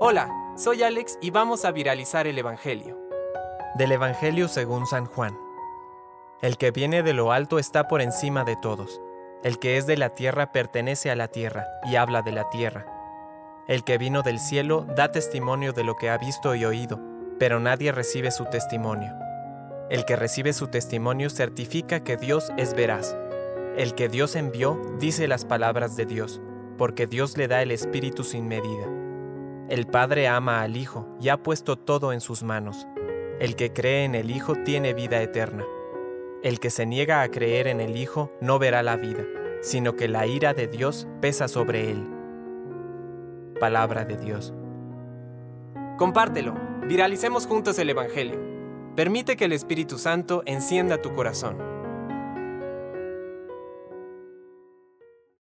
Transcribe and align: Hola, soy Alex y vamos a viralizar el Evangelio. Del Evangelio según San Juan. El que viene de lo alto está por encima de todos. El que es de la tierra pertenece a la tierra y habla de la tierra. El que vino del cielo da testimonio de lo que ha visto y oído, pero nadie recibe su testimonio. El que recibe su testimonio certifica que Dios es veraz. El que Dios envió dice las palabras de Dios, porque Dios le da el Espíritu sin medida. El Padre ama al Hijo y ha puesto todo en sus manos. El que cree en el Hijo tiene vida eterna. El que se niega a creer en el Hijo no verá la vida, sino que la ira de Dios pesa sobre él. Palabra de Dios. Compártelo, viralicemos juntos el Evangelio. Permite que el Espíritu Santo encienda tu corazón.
Hola, 0.00 0.28
soy 0.56 0.82
Alex 0.82 1.18
y 1.20 1.30
vamos 1.30 1.64
a 1.64 1.72
viralizar 1.72 2.26
el 2.26 2.38
Evangelio. 2.38 2.98
Del 3.76 3.92
Evangelio 3.92 4.48
según 4.48 4.86
San 4.86 5.06
Juan. 5.06 5.36
El 6.42 6.56
que 6.56 6.70
viene 6.70 7.02
de 7.02 7.12
lo 7.12 7.32
alto 7.32 7.58
está 7.58 7.86
por 7.86 8.00
encima 8.00 8.44
de 8.44 8.56
todos. 8.56 9.00
El 9.42 9.58
que 9.58 9.76
es 9.76 9.86
de 9.86 9.96
la 9.96 10.10
tierra 10.10 10.52
pertenece 10.52 11.10
a 11.10 11.16
la 11.16 11.28
tierra 11.28 11.66
y 11.84 11.96
habla 11.96 12.22
de 12.22 12.32
la 12.32 12.48
tierra. 12.50 12.86
El 13.68 13.84
que 13.84 13.98
vino 13.98 14.22
del 14.22 14.38
cielo 14.38 14.86
da 14.96 15.12
testimonio 15.12 15.72
de 15.72 15.84
lo 15.84 15.96
que 15.96 16.10
ha 16.10 16.18
visto 16.18 16.54
y 16.54 16.64
oído, 16.64 16.98
pero 17.38 17.60
nadie 17.60 17.92
recibe 17.92 18.30
su 18.30 18.44
testimonio. 18.46 19.12
El 19.90 20.04
que 20.04 20.16
recibe 20.16 20.52
su 20.52 20.68
testimonio 20.68 21.30
certifica 21.30 22.00
que 22.00 22.16
Dios 22.16 22.52
es 22.56 22.74
veraz. 22.74 23.16
El 23.76 23.94
que 23.94 24.08
Dios 24.08 24.36
envió 24.36 24.80
dice 24.98 25.28
las 25.28 25.44
palabras 25.44 25.96
de 25.96 26.06
Dios, 26.06 26.40
porque 26.76 27.06
Dios 27.06 27.36
le 27.36 27.48
da 27.48 27.62
el 27.62 27.70
Espíritu 27.70 28.24
sin 28.24 28.48
medida. 28.48 28.99
El 29.70 29.86
Padre 29.86 30.26
ama 30.26 30.62
al 30.62 30.76
Hijo 30.76 31.06
y 31.20 31.28
ha 31.28 31.44
puesto 31.44 31.78
todo 31.78 32.12
en 32.12 32.20
sus 32.20 32.42
manos. 32.42 32.88
El 33.38 33.54
que 33.54 33.72
cree 33.72 34.02
en 34.02 34.16
el 34.16 34.32
Hijo 34.32 34.56
tiene 34.56 34.94
vida 34.94 35.22
eterna. 35.22 35.64
El 36.42 36.58
que 36.58 36.70
se 36.70 36.86
niega 36.86 37.22
a 37.22 37.28
creer 37.28 37.68
en 37.68 37.80
el 37.80 37.96
Hijo 37.96 38.32
no 38.40 38.58
verá 38.58 38.82
la 38.82 38.96
vida, 38.96 39.24
sino 39.62 39.94
que 39.94 40.08
la 40.08 40.26
ira 40.26 40.54
de 40.54 40.66
Dios 40.66 41.06
pesa 41.20 41.46
sobre 41.46 41.88
él. 41.88 42.04
Palabra 43.60 44.04
de 44.04 44.16
Dios. 44.16 44.52
Compártelo, 45.98 46.56
viralicemos 46.88 47.46
juntos 47.46 47.78
el 47.78 47.90
Evangelio. 47.90 48.40
Permite 48.96 49.36
que 49.36 49.44
el 49.44 49.52
Espíritu 49.52 49.98
Santo 49.98 50.42
encienda 50.46 51.00
tu 51.00 51.14
corazón. 51.14 51.58